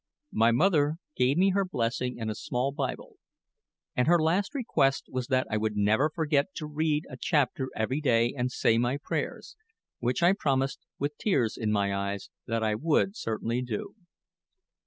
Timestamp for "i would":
5.51-5.77, 12.63-13.15